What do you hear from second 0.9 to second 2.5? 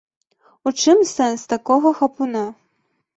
сэнс такога хапуна?